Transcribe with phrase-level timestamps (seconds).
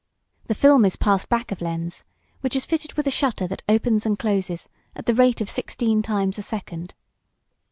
[0.47, 2.03] The film is passed back of lens,
[2.39, 6.01] which is fitted with a shutter that opens and closes at the rate of sixteen
[6.01, 6.95] times a second.